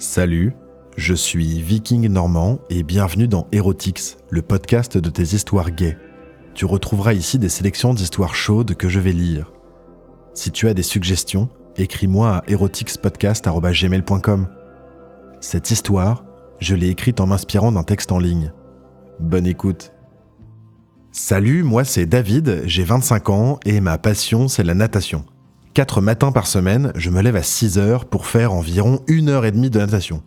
[0.00, 0.52] Salut,
[0.96, 5.98] je suis Viking Normand et bienvenue dans Erotix, le podcast de tes histoires gays.
[6.54, 9.50] Tu retrouveras ici des sélections d'histoires chaudes que je vais lire.
[10.34, 14.46] Si tu as des suggestions, écris-moi à erotixpodcast.gmail.com.
[15.40, 16.24] Cette histoire,
[16.60, 18.52] je l'ai écrite en m'inspirant d'un texte en ligne.
[19.18, 19.92] Bonne écoute.
[21.10, 25.24] Salut, moi c'est David, j'ai 25 ans et ma passion c'est la natation.
[25.78, 29.44] Quatre matins par semaine, je me lève à 6 heures pour faire environ une heure
[29.44, 30.24] et demie de natation.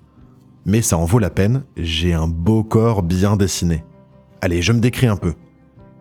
[0.65, 3.83] Mais ça en vaut la peine, j'ai un beau corps bien dessiné.
[4.39, 5.33] Allez, je me décris un peu.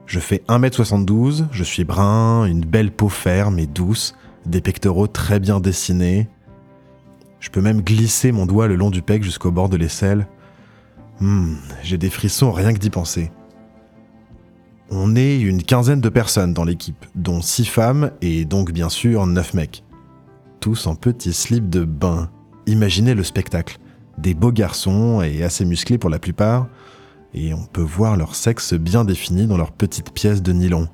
[0.06, 4.14] Je fais 1m72, je suis brun, une belle peau ferme et douce,
[4.46, 6.28] des pectoraux très bien dessinés.
[7.40, 10.28] Je peux même glisser mon doigt le long du pec jusqu'au bord de l'aisselle.
[11.18, 13.32] Hmm, j'ai des frissons rien que d'y penser.
[14.92, 19.24] On est une quinzaine de personnes dans l'équipe, dont six femmes et donc bien sûr
[19.26, 19.84] neuf mecs.
[20.58, 22.28] Tous en petits slips de bain.
[22.66, 23.78] Imaginez le spectacle.
[24.18, 26.66] Des beaux garçons et assez musclés pour la plupart,
[27.34, 30.88] et on peut voir leur sexe bien défini dans leurs petites pièces de nylon.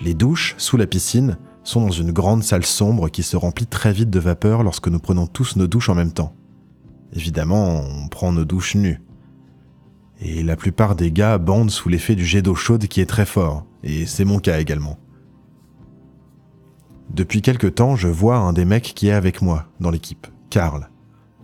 [0.00, 3.92] Les douches, sous la piscine, sont dans une grande salle sombre qui se remplit très
[3.92, 6.34] vite de vapeur lorsque nous prenons tous nos douches en même temps.
[7.12, 9.00] Évidemment, on prend nos douches nues.
[10.20, 13.26] Et la plupart des gars bandent sous l'effet du jet d'eau chaude qui est très
[13.26, 14.98] fort, et c'est mon cas également.
[17.10, 20.88] Depuis quelque temps, je vois un des mecs qui est avec moi dans l'équipe, Karl.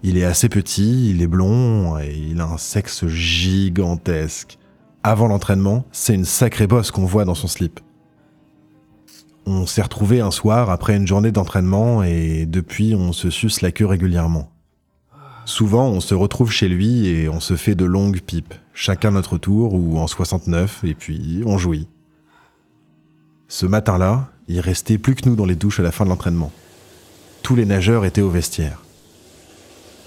[0.03, 4.59] Il est assez petit, il est blond et il a un sexe gigantesque.
[5.05, 7.81] Avant l'entraînement, c'est une sacrée bosse qu'on voit dans son slip.
[9.47, 13.73] On s'est retrouvé un soir après une journée d'entraînement et depuis on se suce la
[13.73, 14.53] queue régulièrement.
[15.45, 19.39] Souvent on se retrouve chez lui et on se fait de longues pipes, chacun notre
[19.39, 21.89] tour ou en 69 et puis on jouit.
[23.49, 26.53] Ce matin-là, il restait plus que nous dans les douches à la fin de l'entraînement.
[27.43, 28.83] Tous les nageurs étaient au vestiaire.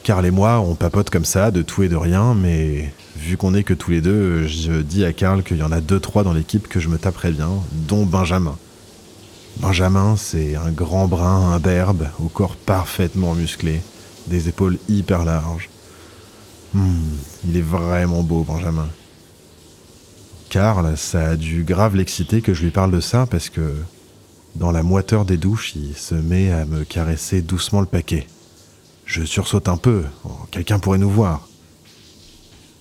[0.03, 3.55] Carl et moi, on papote comme ça, de tout et de rien, mais vu qu'on
[3.55, 6.23] est que tous les deux, je dis à Carl qu'il y en a deux trois
[6.23, 8.55] dans l'équipe que je me taperais bien, dont Benjamin.
[9.57, 13.81] Benjamin, c'est un grand brun imberbe, au corps parfaitement musclé,
[14.27, 15.69] des épaules hyper larges.
[16.75, 17.15] Hmm,
[17.47, 18.89] il est vraiment beau, Benjamin.
[20.49, 23.77] Karl, ça a dû grave l'exciter que je lui parle de ça parce que
[24.55, 28.27] dans la moiteur des douches, il se met à me caresser doucement le paquet.
[29.05, 31.47] Je sursaute un peu, oh, quelqu'un pourrait nous voir.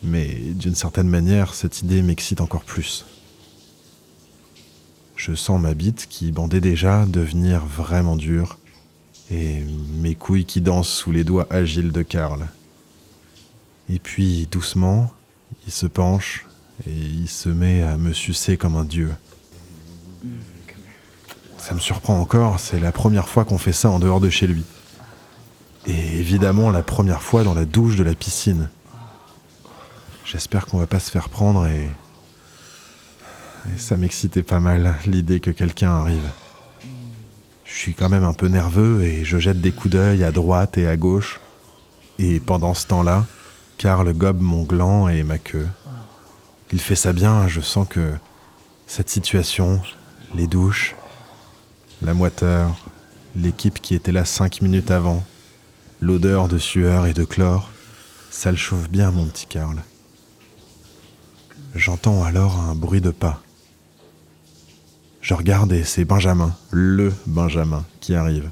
[0.02, 3.06] Mais d'une certaine manière, cette idée m'excite encore plus.
[5.14, 8.58] Je sens ma bite qui bandait déjà devenir vraiment dure
[9.30, 9.62] et
[10.00, 12.48] mes couilles qui dansent sous les doigts agiles de Karl.
[13.88, 15.12] Et puis, doucement,
[15.66, 16.46] il se penche
[16.86, 19.12] et il se met à me sucer comme un dieu.
[21.58, 24.46] Ça me surprend encore, c'est la première fois qu'on fait ça en dehors de chez
[24.46, 24.64] lui.
[25.86, 28.68] Et évidemment la première fois dans la douche de la piscine.
[30.24, 31.88] J'espère qu'on va pas se faire prendre et...
[33.66, 36.28] et ça m'excitait pas mal l'idée que quelqu'un arrive.
[37.64, 40.78] Je suis quand même un peu nerveux et je jette des coups d'œil à droite
[40.78, 41.40] et à gauche.
[42.18, 43.26] Et pendant ce temps-là,
[43.78, 45.68] Karl gobe mon gland et ma queue.
[46.72, 48.14] Il fait ça bien, je sens que
[48.86, 49.80] cette situation,
[50.34, 50.94] les douches,
[52.02, 52.74] la moiteur,
[53.36, 55.24] l'équipe qui était là cinq minutes avant,
[56.00, 57.70] l'odeur de sueur et de chlore,
[58.30, 59.82] ça le chauffe bien mon petit Karl.
[61.74, 63.42] J'entends alors un bruit de pas.
[65.20, 68.50] Je regarde et c'est Benjamin, le Benjamin, qui arrive.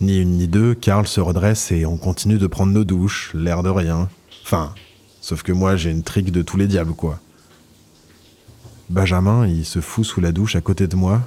[0.00, 3.62] Ni une ni deux, Karl se redresse et on continue de prendre nos douches, l'air
[3.62, 4.08] de rien.
[4.44, 4.74] Enfin,
[5.20, 7.18] sauf que moi j'ai une trique de tous les diables, quoi.
[8.90, 11.22] Benjamin, il se fout sous la douche à côté de moi,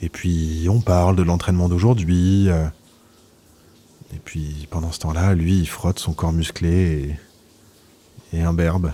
[0.00, 2.48] et puis on parle de l'entraînement d'aujourd'hui.
[2.48, 2.66] euh,
[4.14, 7.16] Et puis pendant ce temps-là, lui, il frotte son corps musclé
[8.32, 8.92] et, et imberbe.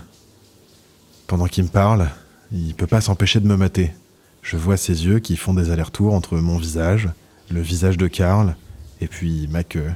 [1.27, 2.09] Pendant qu'il me parle,
[2.51, 3.93] il peut pas s'empêcher de me mater.
[4.43, 7.09] Je vois ses yeux qui font des allers-retours entre mon visage,
[7.49, 8.55] le visage de Karl,
[9.01, 9.91] et puis ma queue.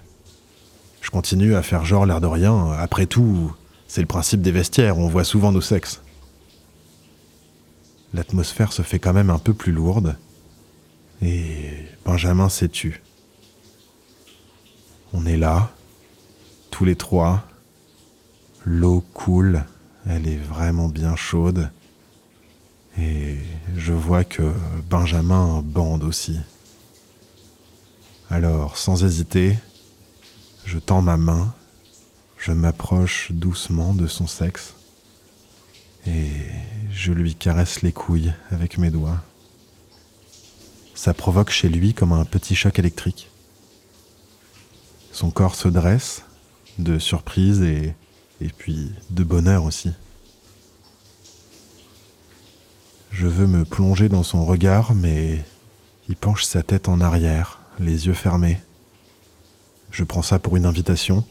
[1.02, 2.72] Je continue à faire genre l'air de rien.
[2.74, 3.54] Après tout,
[3.88, 6.02] c'est le principe des vestiaires, on voit souvent nos sexes.
[8.14, 10.18] L'atmosphère se fait quand même un peu plus lourde,
[11.22, 13.02] et Benjamin s'est tu.
[15.14, 15.72] On est là,
[16.72, 17.44] tous les trois.
[18.66, 19.64] L'eau coule,
[20.08, 21.70] elle est vraiment bien chaude.
[23.00, 23.38] Et
[23.76, 24.54] je vois que
[24.90, 26.40] Benjamin bande aussi.
[28.32, 29.58] Alors, sans hésiter,
[30.64, 31.54] je tends ma main,
[32.38, 34.74] je m'approche doucement de son sexe
[36.08, 36.30] et
[36.94, 39.22] je lui caresse les couilles avec mes doigts.
[40.96, 43.30] Ça provoque chez lui comme un petit choc électrique.
[45.12, 46.24] Son corps se dresse,
[46.80, 47.94] de surprise et,
[48.40, 49.92] et puis de bonheur aussi.
[53.12, 55.44] Je veux me plonger dans son regard, mais
[56.08, 58.60] il penche sa tête en arrière, les yeux fermés.
[59.92, 61.26] Je prends ça pour une invitation.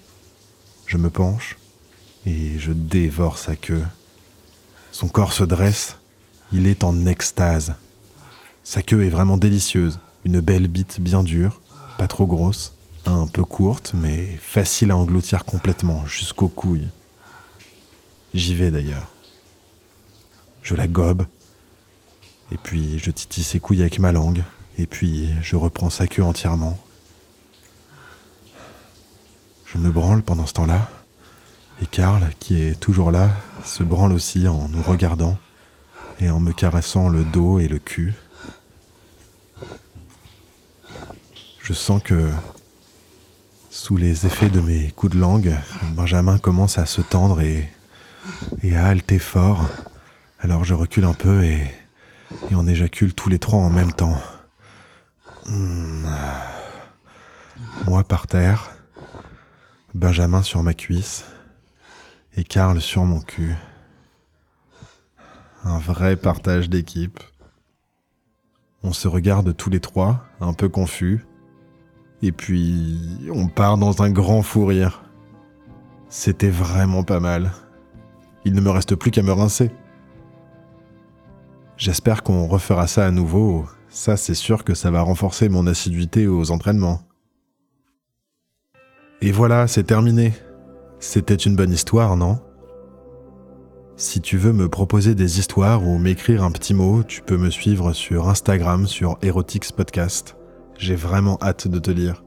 [0.87, 1.57] Je me penche
[2.27, 3.85] et je dévore sa queue.
[4.93, 5.97] Son corps se dresse,
[6.53, 7.75] il est en extase.
[8.65, 11.61] Sa queue est vraiment délicieuse, une belle bite bien dure,
[11.97, 12.75] pas trop grosse,
[13.07, 16.89] un peu courte, mais facile à engloutir complètement, jusqu'aux couilles.
[18.35, 19.09] J'y vais d'ailleurs.
[20.63, 21.25] Je la gobe,
[22.53, 24.43] et puis je titille ses couilles avec ma langue,
[24.79, 26.79] et puis je reprends sa queue entièrement.
[29.67, 30.89] Je me branle pendant ce temps-là,
[31.83, 33.31] et Karl, qui est toujours là,
[33.65, 35.39] se branle aussi en nous regardant
[36.21, 38.15] et en me caressant le dos et le cul.
[41.63, 42.31] Je sens que,
[43.71, 45.55] sous les effets de mes coups de langue,
[45.95, 47.71] Benjamin commence à se tendre et,
[48.75, 49.67] à halter fort.
[50.41, 51.63] Alors je recule un peu et
[52.51, 54.21] on éjacule tous les trois en même temps.
[55.51, 56.07] Hmm.
[57.85, 58.71] Moi par terre,
[59.95, 61.25] Benjamin sur ma cuisse
[62.37, 63.57] et Karl sur mon cul.
[65.65, 67.19] Un vrai partage d'équipe.
[68.85, 71.27] On se regarde tous les trois, un peu confus,
[72.23, 75.03] et puis on part dans un grand fou rire.
[76.09, 77.51] C'était vraiment pas mal.
[78.45, 79.73] Il ne me reste plus qu'à me rincer.
[81.77, 83.67] J'espère qu'on refera ça à nouveau.
[83.91, 87.03] Ça, c'est sûr que ça va renforcer mon assiduité aux entraînements.
[89.21, 90.33] Et voilà, c'est terminé.
[91.01, 92.39] C'était une bonne histoire, non?
[93.97, 97.51] Si tu veux me proposer des histoires ou m'écrire un petit mot, tu peux me
[97.51, 100.37] suivre sur Instagram sur Erotix Podcast.
[100.79, 102.23] J'ai vraiment hâte de te lire.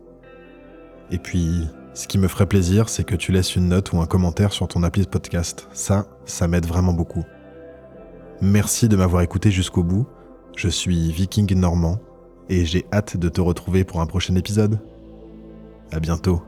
[1.12, 4.06] Et puis, ce qui me ferait plaisir, c'est que tu laisses une note ou un
[4.06, 5.70] commentaire sur ton appli de podcast.
[5.74, 7.24] Ça, ça m'aide vraiment beaucoup.
[8.42, 10.06] Merci de m'avoir écouté jusqu'au bout.
[10.56, 12.00] Je suis Viking Normand
[12.50, 14.80] et j'ai hâte de te retrouver pour un prochain épisode.
[15.92, 16.42] À bientôt.